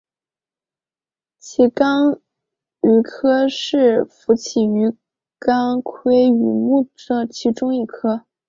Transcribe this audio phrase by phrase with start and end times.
[1.37, 2.21] 奇肛
[2.81, 4.97] 鲈科是辐鳍鱼
[5.37, 8.25] 纲鲑鲈目的其中一科。